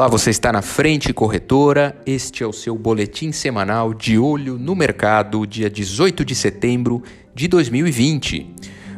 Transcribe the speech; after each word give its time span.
Olá, 0.00 0.08
você 0.08 0.30
está 0.30 0.50
na 0.50 0.62
Frente 0.62 1.12
Corretora. 1.12 1.94
Este 2.06 2.42
é 2.42 2.46
o 2.46 2.54
seu 2.54 2.74
boletim 2.74 3.32
semanal 3.32 3.92
de 3.92 4.18
olho 4.18 4.56
no 4.56 4.74
mercado, 4.74 5.46
dia 5.46 5.68
18 5.68 6.24
de 6.24 6.34
setembro 6.34 7.02
de 7.34 7.46
2020. 7.46 8.50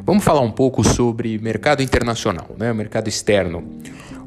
Vamos 0.05 0.23
falar 0.23 0.43
um 0.43 0.51
pouco 0.53 0.85
sobre 0.85 1.41
mercado 1.41 1.83
internacional, 1.83 2.55
né? 2.57 2.73
mercado 2.73 3.09
externo. 3.09 3.65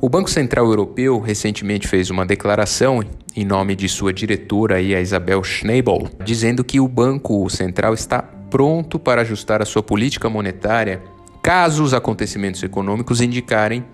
O 0.01 0.09
Banco 0.09 0.29
Central 0.29 0.65
Europeu 0.65 1.17
recentemente 1.21 1.87
fez 1.87 2.09
uma 2.09 2.25
declaração 2.25 3.01
em 3.33 3.45
nome 3.45 3.73
de 3.73 3.87
sua 3.87 4.11
diretora, 4.11 4.75
a 4.75 4.81
Isabel 4.81 5.41
Schnabel, 5.45 6.09
dizendo 6.25 6.61
que 6.61 6.81
o 6.81 6.89
Banco 6.89 7.49
Central 7.49 7.93
está 7.93 8.21
pronto 8.21 8.99
para 8.99 9.21
ajustar 9.21 9.61
a 9.61 9.65
sua 9.65 9.81
política 9.81 10.29
monetária 10.29 11.01
caso 11.41 11.83
os 11.83 11.93
acontecimentos 11.93 12.63
econômicos 12.63 13.21
indicarem 13.21 13.85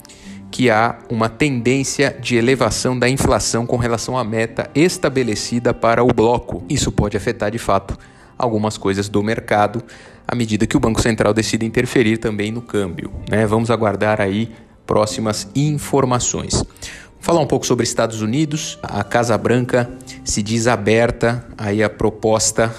que 0.52 0.70
há 0.70 1.00
uma 1.10 1.30
tendência 1.30 2.16
de 2.20 2.36
elevação 2.36 3.00
da 3.00 3.08
inflação 3.08 3.66
com 3.66 3.78
relação 3.78 4.18
à 4.18 4.24
meta 4.24 4.70
estabelecida 4.76 5.74
para 5.74 6.04
o 6.04 6.08
bloco. 6.08 6.64
Isso 6.70 6.92
pode 6.92 7.16
afetar 7.16 7.50
de 7.50 7.58
fato 7.58 7.98
algumas 8.38 8.78
coisas 8.78 9.08
do 9.08 9.24
mercado 9.24 9.82
à 10.28 10.36
medida 10.36 10.68
que 10.68 10.76
o 10.76 10.80
Banco 10.80 11.02
Central 11.02 11.34
decide 11.34 11.66
interferir 11.66 12.18
também 12.18 12.52
no 12.52 12.62
câmbio. 12.62 13.12
Né? 13.30 13.46
Vamos 13.48 13.72
aguardar 13.72 14.20
aí 14.20 14.52
próximas 14.86 15.48
informações. 15.56 16.64
Falar 17.20 17.40
um 17.40 17.48
pouco 17.48 17.66
sobre 17.66 17.84
Estados 17.84 18.22
Unidos. 18.22 18.80
A 18.82 19.04
Casa 19.04 19.38
Branca 19.38 19.90
se 20.24 20.42
diz 20.42 20.68
aberta 20.68 21.46
aí 21.58 21.84
a 21.84 21.90
proposta 21.90 22.74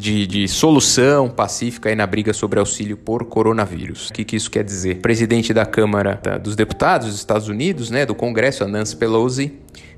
de, 0.00 0.26
de, 0.26 0.48
solução 0.48 1.28
pacífica 1.28 1.90
aí 1.90 1.94
na 1.94 2.06
briga 2.06 2.32
sobre 2.32 2.58
auxílio 2.58 2.96
por 2.96 3.26
coronavírus. 3.26 4.08
O 4.08 4.12
que, 4.12 4.24
que 4.24 4.34
isso 4.34 4.50
quer 4.50 4.64
dizer? 4.64 4.96
O 4.96 5.00
presidente 5.00 5.52
da 5.52 5.66
Câmara 5.66 6.20
dos 6.42 6.56
Deputados 6.56 7.08
dos 7.08 7.16
Estados 7.16 7.48
Unidos, 7.48 7.90
né, 7.90 8.06
do 8.06 8.14
Congresso, 8.14 8.64
a 8.64 8.66
Nancy 8.66 8.96
Pelosi, 8.96 9.52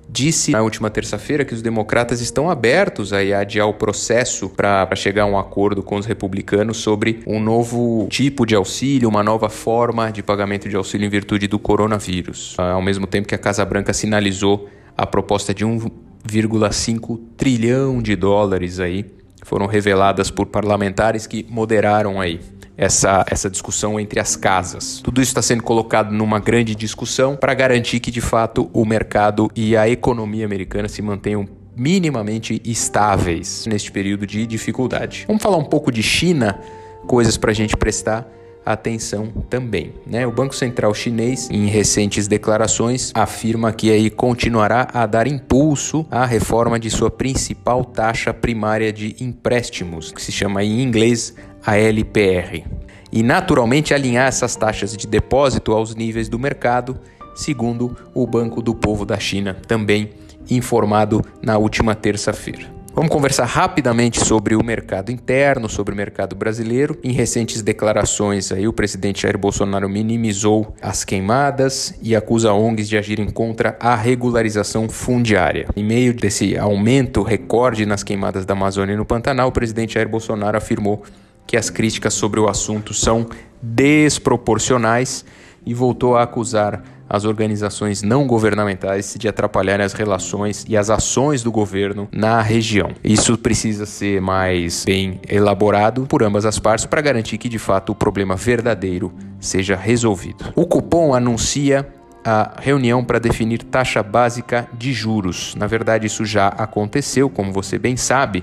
disse 0.09 0.51
na 0.51 0.61
última 0.61 0.91
terça-feira 0.91 1.45
que 1.45 1.55
os 1.55 1.63
democratas 1.63 2.21
estão 2.21 2.51
abertos 2.51 3.13
a 3.13 3.19
adiar 3.19 3.67
o 3.67 3.75
processo 3.75 4.49
para 4.51 4.95
chegar 4.95 5.23
a 5.23 5.27
um 5.27 5.39
acordo 5.39 5.83
com 5.83 5.97
os 5.97 6.05
republicanos 6.05 6.77
sobre 6.79 7.23
um 7.27 7.41
novo 7.41 8.07
tipo 8.11 8.45
de 8.45 8.55
auxílio, 8.55 9.09
uma 9.09 9.23
nova 9.23 9.49
forma 9.49 10.11
de 10.11 10.23
pagamento 10.23 10.69
de 10.69 10.77
auxílio 10.77 11.07
em 11.07 11.11
virtude 11.11 11.47
do 11.47 11.59
coronavírus. 11.59 12.55
Ao 12.59 12.83
mesmo 12.83 13.07
tempo 13.07 13.27
que 13.27 13.35
a 13.35 13.39
Casa 13.39 13.65
Branca 13.65 13.95
sinalizou 13.95 14.69
a 14.97 15.07
proposta 15.07 15.55
de 15.55 15.65
1,5 15.65 17.21
trilhão 17.37 18.03
de 18.03 18.15
dólares 18.15 18.81
aí 18.81 19.07
foram 19.43 19.67
reveladas 19.67 20.31
por 20.31 20.47
parlamentares 20.47 21.27
que 21.27 21.45
moderaram 21.49 22.21
aí 22.21 22.41
essa, 22.77 23.25
essa 23.29 23.51
discussão 23.51 24.01
entre 24.01 24.19
as 24.19 24.37
casas. 24.37 25.01
Tudo 25.03 25.21
isso 25.21 25.31
está 25.31 25.43
sendo 25.43 25.63
colocado 25.63 26.11
numa 26.13 26.39
grande 26.39 26.75
discussão 26.75 27.37
para 27.37 27.55
garantir 27.55 28.01
que, 28.01 28.11
de 28.11 28.21
fato, 28.21 28.71
o 28.73 28.85
mercado 28.85 29.51
e 29.55 29.77
a 29.77 29.89
economia 29.89 30.45
americana 30.45 30.89
se 30.89 31.03
mantenham 31.03 31.47
minimamente 31.77 32.61
estáveis 32.65 33.67
neste 33.67 33.91
período 33.91 34.27
de 34.27 34.47
dificuldade. 34.47 35.25
Vamos 35.27 35.43
falar 35.43 35.57
um 35.57 35.65
pouco 35.65 35.91
de 35.91 36.03
China, 36.03 36.59
coisas 37.07 37.37
para 37.37 37.51
a 37.51 37.55
gente 37.55 37.77
prestar 37.77 38.27
atenção 38.65 39.29
também. 39.49 39.93
Né? 40.07 40.27
O 40.27 40.33
Banco 40.33 40.55
Central 40.55 40.95
Chinês, 40.95 41.49
em 41.51 41.67
recentes 41.67 42.29
declarações, 42.29 43.13
afirma 43.15 43.73
que 43.73 43.91
aí 43.91 44.11
continuará 44.11 44.89
a 44.93 45.07
dar 45.07 45.27
impulso 45.27 46.07
à 46.11 46.25
reforma 46.25 46.79
de 46.79 46.91
sua 46.91 47.11
principal 47.11 47.85
taxa 47.85 48.33
primária 48.33 48.93
de 48.93 49.17
empréstimos, 49.21 50.13
que 50.13 50.23
se 50.23 50.33
chama 50.33 50.63
em 50.63 50.83
inglês 50.83 51.35
a 51.65 51.77
LPR, 51.77 52.65
e 53.13 53.23
naturalmente 53.23 53.93
alinhar 53.93 54.27
essas 54.27 54.57
taxas 54.57 54.97
de 54.97 55.07
depósito 55.07 55.73
aos 55.73 55.95
níveis 55.95 56.29
do 56.29 56.39
mercado, 56.39 56.99
segundo 57.35 57.97
o 58.15 58.27
Banco 58.27 58.63
do 58.63 58.75
Povo 58.75 59.05
da 59.05 59.19
China, 59.19 59.57
também 59.67 60.11
informado 60.51 61.23
na 61.41 61.57
última 61.59 61.95
terça-feira. 61.95 62.82
Vamos 62.95 63.11
conversar 63.11 63.47
rapidamente 63.47 64.23
sobre 64.23 64.55
o 64.55 64.63
mercado 64.63 65.11
interno, 65.11 65.67
sobre 65.67 65.95
o 65.95 65.97
mercado 65.97 66.37
brasileiro. 66.37 66.99
Em 67.03 67.11
recentes 67.11 67.63
declarações, 67.63 68.53
aí, 68.53 68.69
o 68.69 68.73
presidente 68.73 69.23
Jair 69.23 69.39
Bolsonaro 69.39 69.89
minimizou 69.89 70.75
as 70.83 71.03
queimadas 71.03 71.95
e 72.03 72.15
acusa 72.15 72.53
ONGs 72.53 72.87
de 72.87 72.99
agirem 72.99 73.31
contra 73.31 73.79
a 73.81 73.97
regularização 73.97 74.91
fundiária. 74.91 75.69
Em 75.75 75.83
meio 75.83 76.13
desse 76.13 76.59
aumento 76.59 77.23
recorde 77.23 77.87
nas 77.87 78.03
queimadas 78.03 78.45
da 78.45 78.53
Amazônia 78.53 78.93
e 78.93 78.97
no 78.97 79.07
Pantanal, 79.07 79.49
o 79.49 79.53
presidente 79.53 79.95
Jair 79.95 80.09
Bolsonaro 80.09 80.59
afirmou 80.59 81.03
que 81.47 81.57
as 81.57 81.71
críticas 81.71 82.13
sobre 82.13 82.41
o 82.41 82.47
assunto 82.47 82.93
são 82.93 83.27
desproporcionais 83.63 85.25
e 85.65 85.73
voltou 85.73 86.15
a 86.15 86.25
acusar 86.25 86.83
as 87.13 87.27
organizações 87.27 88.01
não 88.03 88.27
governamentais 88.27 89.15
de 89.19 89.29
atrapalharem 89.29 89.85
as 89.85 89.93
relações 89.93 90.65
e 90.67 90.79
as 90.79 90.89
ações 90.89 91.43
do 91.43 91.53
governo 91.53 92.09
na 92.11 92.41
região. 92.41 92.93
Isso 93.05 93.37
precisa 93.37 93.85
ser 93.85 94.19
mais 94.23 94.87
bem 94.87 95.21
elaborado 95.29 96.07
por 96.07 96.23
ambas 96.23 96.47
as 96.47 96.59
partes 96.59 96.87
para 96.87 97.03
garantir 97.03 97.37
que 97.37 97.51
de 97.51 97.59
fato 97.59 97.93
o 97.93 97.95
problema 97.95 98.35
verdadeiro 98.35 99.13
seja 99.39 99.77
resolvido. 99.77 100.51
O 100.57 100.65
cupom 100.65 101.15
anuncia 101.15 101.87
a 102.25 102.55
reunião 102.59 103.05
para 103.05 103.19
definir 103.19 103.63
taxa 103.63 104.03
básica 104.03 104.67
de 104.73 104.95
juros. 104.95 105.55
Na 105.55 105.67
verdade, 105.67 106.07
isso 106.07 106.25
já 106.25 106.49
aconteceu, 106.49 107.29
como 107.29 107.53
você 107.53 107.79
bem 107.79 107.97
sabe. 107.97 108.43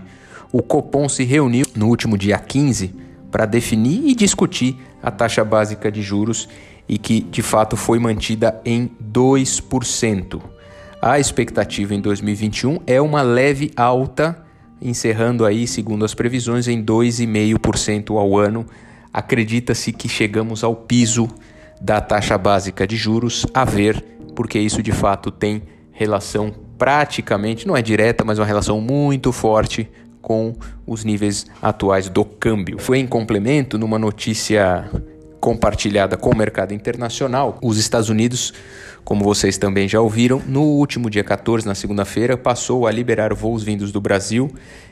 O 0.52 0.62
Copom 0.62 1.08
se 1.08 1.24
reuniu 1.24 1.66
no 1.76 1.88
último 1.88 2.18
dia 2.18 2.38
15 2.38 2.94
para 3.32 3.46
definir 3.46 4.10
e 4.10 4.16
discutir 4.16 4.76
a 5.02 5.10
taxa 5.10 5.46
básica 5.46 5.92
de 5.92 6.02
juros 6.02 6.50
e 6.90 6.98
que 6.98 7.22
de 7.22 7.44
fato 7.44 7.78
foi 7.78 8.00
mantida 8.00 8.60
em 8.66 8.90
2%. 9.14 10.42
A 11.00 11.20
expectativa 11.20 11.94
em 11.94 12.02
2021 12.02 12.80
é 12.88 13.00
uma 13.00 13.22
leve 13.22 13.72
alta, 13.76 14.44
encerrando 14.82 15.46
aí, 15.46 15.68
segundo 15.68 16.04
as 16.04 16.16
previsões, 16.16 16.68
em 16.68 16.84
2,5% 16.84 18.18
ao 18.18 18.38
ano. 18.38 18.66
Acredita-se 19.14 19.94
que 19.94 20.10
chegamos 20.10 20.64
ao 20.64 20.76
piso 20.76 21.30
da 21.80 22.02
taxa 22.02 22.38
básica 22.38 22.86
de 22.86 22.98
juros, 22.98 23.46
a 23.54 23.64
ver, 23.64 24.04
porque 24.36 24.60
isso 24.60 24.82
de 24.82 24.92
fato 24.92 25.32
tem 25.32 25.62
relação 25.92 26.52
praticamente, 26.78 27.68
não 27.68 27.78
é 27.78 27.82
direta, 27.82 28.26
mas 28.26 28.40
uma 28.40 28.46
relação 28.46 28.82
muito 28.82 29.32
forte 29.32 29.90
com 30.22 30.56
os 30.86 31.04
níveis 31.04 31.46
atuais 31.62 32.10
do 32.10 32.26
câmbio. 32.26 32.78
Foi 32.80 33.00
em 33.00 33.08
complemento, 33.08 33.78
numa 33.78 34.00
notícia 34.00 34.90
compartilhada 35.40 36.18
com 36.18 36.30
o 36.30 36.36
mercado 36.36 36.74
internacional, 36.74 37.58
os 37.62 37.78
Estados 37.78 38.10
Unidos, 38.10 38.54
como 39.04 39.24
vocês 39.24 39.58
também 39.58 39.88
já 39.88 40.02
ouviram, 40.02 40.42
no 40.46 40.62
último 40.62 41.10
dia 41.10 41.24
14, 41.24 41.66
na 41.66 41.76
segunda-feira, 41.76 42.38
passou 42.38 42.86
a 42.86 42.92
liberar 42.92 43.34
voos 43.34 43.64
vindos 43.64 43.92
do 43.92 44.02
Brasil 44.02 44.52